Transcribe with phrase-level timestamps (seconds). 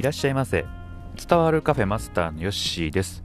[0.00, 0.64] いらっしゃいませ。
[1.28, 3.22] 伝わるカフェマスターのヨッシーです。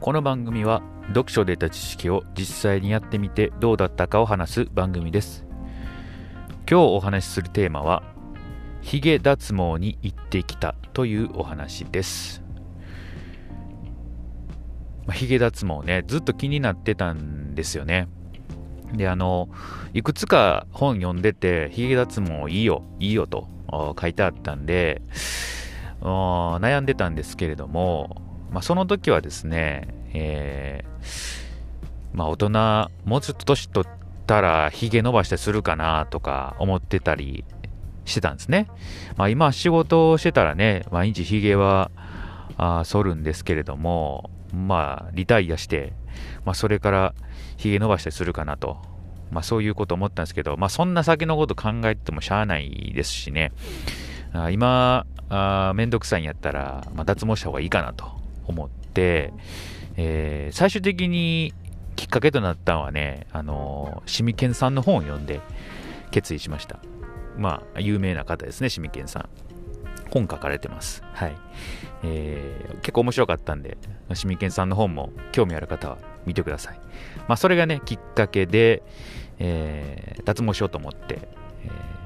[0.00, 5.44] この番組は読書で得た知識を実際にやってみてどうだったかを話す番組です。
[6.66, 8.02] 今日お話しするテーマは
[8.80, 12.42] ヒゲ脱毛に行ってきたというお話です。
[15.12, 18.08] ヒゲ脱毛ねずっと気になってたんですよね。
[18.94, 19.50] であの
[19.92, 23.50] いくつか本読んでてヒゲ脱毛いいよいいよと
[24.00, 25.02] 書いてあったんで
[26.04, 32.50] 悩んでたんですけれども、まあ、その時はですね、えー、まあ、大人
[33.04, 33.90] もうちょっと年取っ
[34.26, 37.44] たらヒゲ伸ばしてするかなとか思ってたり
[38.04, 38.68] してたんですね、
[39.16, 41.90] まあ、今仕事をしてたらね毎日ヒゲは
[42.56, 45.92] あ剃るんですけれどもまあリタイアして、
[46.44, 47.14] まあ、それから
[47.56, 48.78] ヒゲ伸ばしたりするかなと。
[49.30, 53.50] まあ、そういうこと思ったんですけど、まあ、そんな先のこと考えてもしゃあないですしね、
[54.34, 58.06] あ今あ、めんどくさいんやったら、まあ、脱毛した方がいいかなと
[58.46, 59.32] 思って、
[59.96, 61.54] えー、最終的に
[61.96, 65.40] きっかけとなったのはね、あのー、シミケンさんの本を読んで
[66.10, 66.78] 決意しました。
[67.36, 69.28] まあ、有名な方ですね、シミケンさん。
[70.10, 71.02] 本書かれてます。
[71.12, 71.36] はい。
[72.04, 73.76] えー、結構面白かったんで、
[74.14, 76.78] シミケンさんの本も興味ある方は見てください。
[77.26, 78.82] まあ、それがね、きっかけで、
[79.38, 81.28] えー、脱毛しようと思って、
[81.64, 82.03] えー、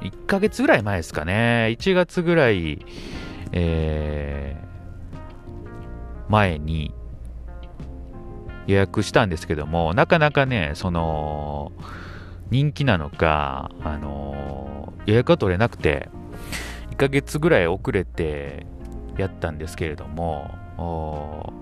[0.00, 2.84] 1ヶ月ぐらい前ですかね、1月ぐらい、
[3.52, 6.94] えー、前に
[8.66, 11.72] 予約したんですけども、なかなかね、その、
[12.50, 16.08] 人気なのか、あのー、予約が取れなくて、
[16.90, 18.66] 1ヶ月ぐらい遅れて
[19.16, 21.52] やったんですけれども、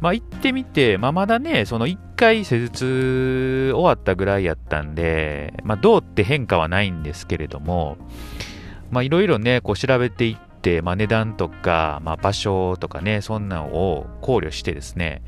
[0.00, 7.98] まあ行ってみて、まあまだね、その1回施術終わったぐらいやったんで、まあどうって変化はないんですけれども、
[8.90, 15.22] まあいろいろね、こう調べていって、まあ値段とか、まあ場所とかね、そんなんを考慮してですね、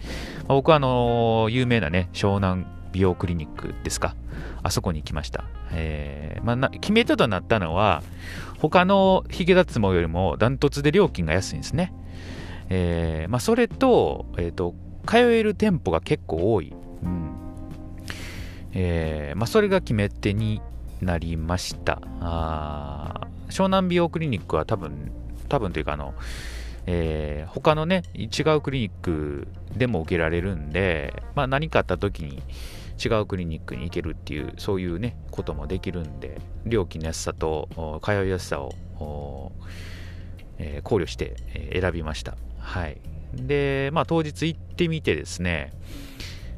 [0.48, 4.16] まあ、僕はあの、有名なね、湘南美容クリニックですか。
[4.62, 5.44] あそこに行きました。
[5.72, 8.02] えー、まあな、決め手となったのは、
[8.58, 11.92] 他のヒゲ脱毛よりもダントツで料金が安いんですね。
[12.74, 14.74] えー、まあ、それと、えっ、ー、と、
[15.06, 16.72] 通える店舗が結構多い。
[17.02, 17.36] うん。
[18.72, 20.62] えー、まあ、それが決め手に
[21.02, 22.00] なりました。
[22.20, 25.12] あ湘南美容クリニックは多分、
[25.50, 26.14] 多分というか、あの、
[26.86, 32.42] えー、他のね、違うクリニックでも受けられるんで、まあ、何かあった時に
[33.04, 39.52] 違うクリニックに行けるっていう、そういうね、こともできるんで、料金の安さと通いやすさを、
[40.62, 41.36] え、考慮して、
[41.72, 42.36] 選びました。
[42.58, 42.98] はい。
[43.34, 45.72] で、まあ当日行ってみてですね、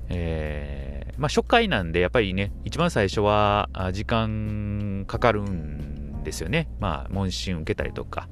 [0.08, 6.68] えー、まあ初回なんでやっぱりね、一番最初は時間かかるんですよね。
[6.80, 8.28] まあ問診受けたりとか、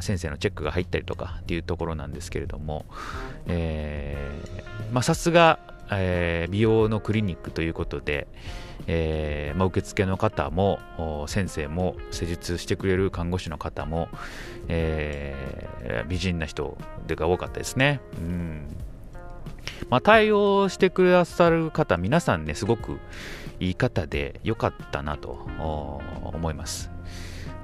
[0.00, 2.86] 先生のチェックが入ったりとかっていうところなんですけれども、
[5.02, 5.58] さすが、
[6.50, 8.26] 美容のクリニックということで、
[8.86, 14.08] えーまあ、受付の方も先生も施術してくれる看護師の方も、
[14.68, 16.76] えー、美人な人
[17.08, 18.00] が多かったですね。
[18.18, 18.66] うん
[19.90, 22.98] まあ、対応してくださる方皆さんねすごく
[23.60, 25.46] いい方で良かったなと
[26.22, 26.90] 思います。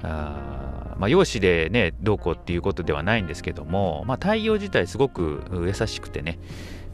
[0.03, 6.39] あまあ、容姿でねどうこうっていうことではないんですけども、まあ、対応自体すごく優しくてね、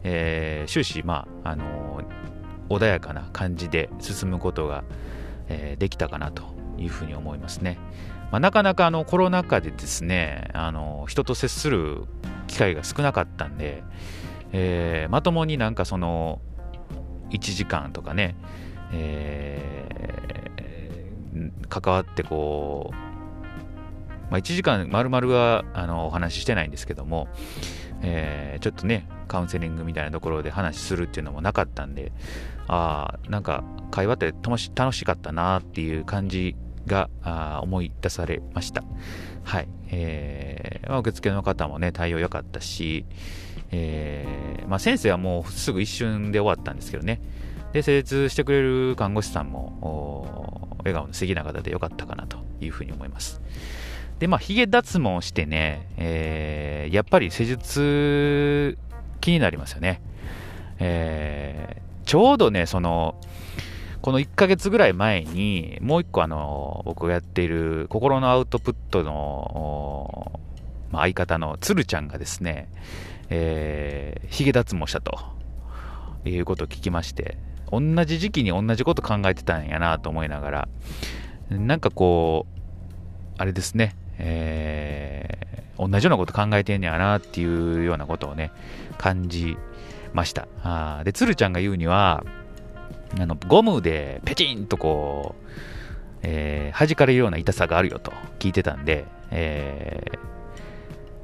[0.02, 4.84] えー、終始、まああのー、穏やかな感じで進むことが、
[5.48, 6.42] えー、できたかなと
[6.76, 7.78] いうふうに思いますね。
[8.30, 12.04] まあ、なかなかあのコロナ禍でですね、あの人と接する
[12.46, 13.82] 機会が少なかったんで、
[14.52, 16.40] えー、まともになんかその
[17.30, 18.36] 1時間とかね、
[18.92, 22.94] えー、関わってこう、
[24.30, 27.28] まあ、1時間丸々はあのお話ししてないんですけども、
[28.02, 32.12] えー、ちょっとねカウンセリングみたいなところで話するっていうのもなかったんで
[32.66, 36.56] ああなんか会話って楽し楽しかったなっていう感じ
[36.88, 37.08] が
[37.62, 38.82] 思い出されました。
[39.44, 39.68] はい。
[39.90, 43.06] えー、ま、受付の方もね、対応良かったし、
[43.70, 47.20] えー、まあ、先生はもうすぐ一瞬で終わったんですけどね。
[47.72, 53.40] で、施術してくれる看護師さんも、笑顔の素敵な方で良かったかなというふうに思います。
[54.18, 58.78] で、まあ、髭脱毛してね、えー、やっぱり施術
[59.20, 60.00] 気になりますよね。
[60.78, 63.20] えー、ちょうどね、その、
[64.00, 70.40] この1ヶ月ぐらい前に、もう一個あの、僕がやっている心のアウトプットの、
[70.90, 72.68] まあ、相方のつるちゃんがですね、
[73.30, 75.18] えー、髭脱毛したと
[76.24, 77.38] いうことを聞きまして、
[77.70, 80.68] 同じ時期に同じこと考えてたんやなと思いながら、
[81.50, 82.58] なんかこう、
[83.36, 88.52] あれですね、えー、同じようなこと考えてんねやなっていうようなことをね、
[88.96, 89.56] 感じ
[90.12, 90.48] ました。
[90.62, 92.24] あで、鶴ちゃんが言うには、
[93.18, 95.46] あのゴムでペチンとこう、
[96.22, 100.18] えー、弾かれるような痛さがあるよと聞いてたんで、えー、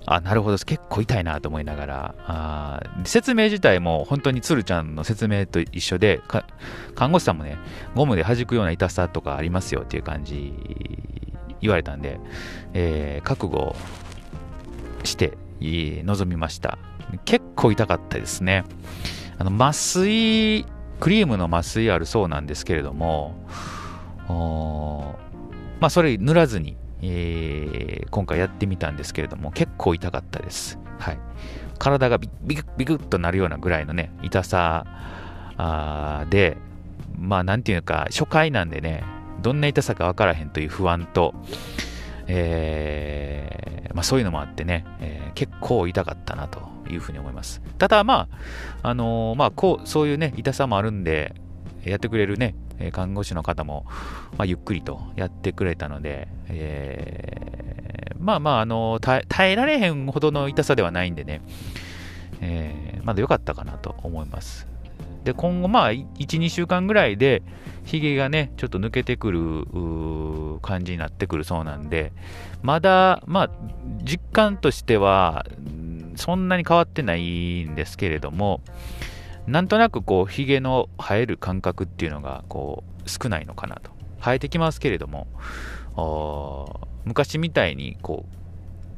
[0.06, 6.20] あ、なるほど、結構痛いなと思いながら、あ説明自体も本当に鶴ちゃんの説明と一緒で、
[6.94, 7.58] 看護師さんもね、
[7.94, 10.52] ゴムで弾くような痛さとかありますよっていう感じ
[11.60, 12.20] 言われたんで、
[12.74, 13.74] えー、覚悟
[15.04, 16.78] して臨みました。
[17.24, 18.64] 結構痛かったですね。
[19.38, 20.66] あの麻酔、
[21.00, 23.34] クリームの麻酔あるそうなんですけれども、
[25.80, 30.78] まあ、それ塗らずに、えー、今回やってみたんですけれども、結構痛かったです。
[30.98, 31.18] はい。
[31.78, 34.86] 体がビクビクッとなるようなぐらいのね、痛さ
[36.30, 36.56] で、
[37.18, 39.04] まあ、なんていうか、初回なんでね、
[39.42, 41.34] どんな痛さか分からへんという不安と、
[42.26, 47.62] えー、まあ、そういうのもあってね、えー、結構痛かったなというふうに思います。
[47.78, 48.28] ただ、ま
[48.82, 51.34] あ、あのー、まあ、こう、そういうね、痛さもあるんで、
[51.84, 52.54] やってくれるね、
[52.92, 53.84] 看護師の方も、
[54.38, 61.42] まあ、ゆっくりとやってくれたので、えー、まあまあ、あの耐えられへんほどの痛さではないんでね、
[62.40, 64.66] えー、まだ良かったかなと思います。
[65.24, 67.42] で、今後、まあ、1、2週間ぐらいで、
[67.84, 72.12] ヒゲがね、ちょっと抜けてくる感じになってくるそうなんで、
[72.62, 73.50] まだ、まあ、
[74.04, 75.46] 実感としては、
[76.16, 78.60] そんなに変わってないんですけれども、
[79.46, 83.90] なんとなくこう、ヒゲの生える感覚っていうのが、こう、少ないのかなと。
[84.20, 85.26] 生えてきますけれども、
[87.04, 88.34] 昔みたいに、こう、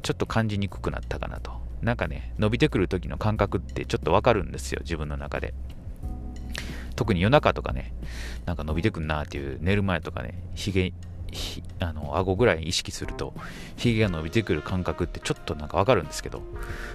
[0.01, 1.51] ちょっと感じにくくなったかなと。
[1.81, 5.53] なんかね、伸びてくる時の感覚ってちょっとわかるんですよ、自分の中で。
[6.97, 7.93] 特に夜中とかね、
[8.45, 10.93] なんか伸びてくんなっていう、寝る前とかね、ヒゲ、
[11.79, 13.33] あの、顎ぐらい意識すると、
[13.77, 16.41] ヒゲが伸びてくる感覚ってちょっとなんかわかるんですけど、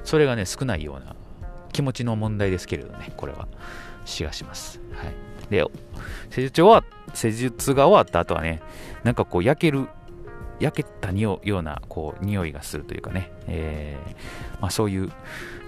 [0.05, 1.15] それがね、少ないような
[1.73, 3.47] 気持ちの問題ですけれどね、これは、
[4.05, 4.81] 死がします。
[4.93, 5.15] はい。
[5.51, 5.65] で、
[6.31, 6.85] 施術終わ
[7.15, 8.61] 施術が終わった後はね、
[9.05, 9.87] なんかこう、焼ける、
[10.59, 15.13] 焼けたような、こう、匂いがするというかね、えー、まあ、そういう、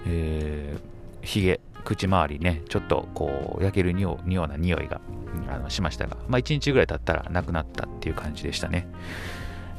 [0.07, 4.99] えー、ヒゲ、口周りね、ちょっとこう、焼けるような匂いが
[5.47, 8.87] あのしましたが、まあ、1日ぐらい経ったらなくなったっていう感じでしたね。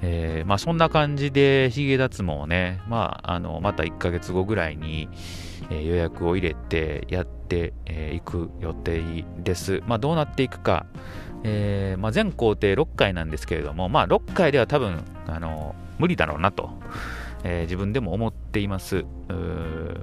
[0.02, 5.08] えー、まあ、そんな感じで、ヒゲ脱毛をね、まあ、あの、また1ヶ月後ぐらいに、
[5.70, 7.74] えー、予約を入れてやって
[8.14, 9.82] い、く予定です。
[9.86, 10.86] まあ、どうなっていくか、
[11.44, 16.70] えーまあ、全工程6回なんですけれども、まあ、6回では多分、あの、無理だろうなと、
[17.44, 19.04] えー、自分でも思っています。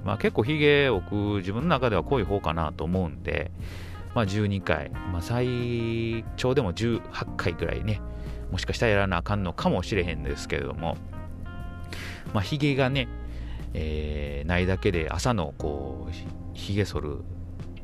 [0.04, 3.50] まあ、結構ヒゲ置く自分の中では濃い方かなと思うんで、
[4.14, 8.00] まあ、12回、まあ、最長でも18回ぐらいね、
[8.50, 10.96] もしかしたらやらなあかんのかもしれへんですけれども、
[12.32, 13.08] まあ、ヒゲがね、
[13.72, 16.12] えー、ないだけで朝のこう、
[16.54, 17.24] ヒゲ剃る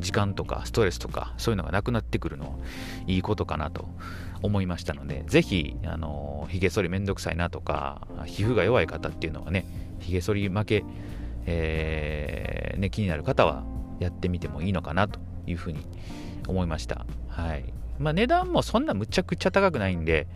[0.00, 2.58] 時間とかストレスとかそういうのがなくなってくるの
[3.06, 3.88] いいことかなと
[4.43, 9.67] 思いましたので、ぜひ、あの、ヒゲ剃りめんどくさいなとか、皮膚が弱い方っていうのはね、
[10.00, 10.85] ヒゲ剃り負け、
[11.47, 13.64] えー、ね、気になる方は
[13.99, 15.87] やってみてもいいのかなというふうに
[16.49, 17.05] 思いました。
[17.29, 17.73] はい。
[17.99, 20.26] まあ、値段もそんなむちゃくちゃ高くないんで、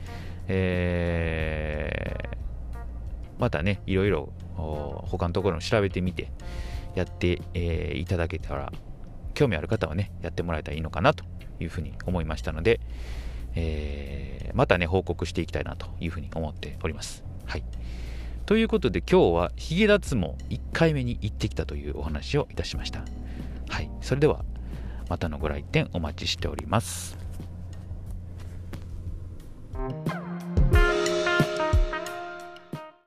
[0.49, 2.77] えー、
[3.39, 6.31] またね、いろいろ他のところも調べてみて、
[6.95, 8.73] やって、えー、いただけたら、
[9.35, 11.25] 興味ある方はね、やってもらえたらいいのかなと
[11.61, 12.81] いうふうに思いましたので、
[13.55, 17.25] えー、またね、報告していきたいなというふうに思っております。
[17.47, 17.65] はい。
[18.47, 23.05] ということで今日はヒゲ脱毛1回目に行ってきたというお話をいたしました。
[23.69, 23.91] はい。
[24.03, 24.45] それでは
[25.09, 27.24] またのご来店お待ちしております。